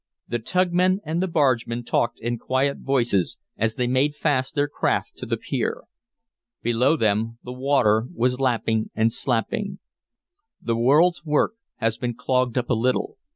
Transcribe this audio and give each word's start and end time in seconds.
The 0.27 0.39
tugmen 0.39 0.97
and 1.05 1.21
the 1.21 1.27
bargemen 1.27 1.83
talked 1.83 2.19
in 2.19 2.39
quiet 2.39 2.79
voices 2.79 3.37
as 3.55 3.75
they 3.75 3.85
made 3.85 4.15
fast 4.15 4.55
their 4.55 4.67
craft 4.67 5.15
to 5.17 5.27
the 5.27 5.37
pier. 5.37 5.83
Below 6.63 6.95
them 6.97 7.37
the 7.43 7.53
water 7.53 8.07
was 8.11 8.39
lapping 8.39 8.89
and 8.95 9.13
slapping. 9.13 9.77
"The 10.59 10.75
world's 10.75 11.23
work 11.23 11.53
has 11.75 11.99
been 11.99 12.15
clogged 12.15 12.57
up 12.57 12.71
a 12.71 12.73
little. 12.73 13.19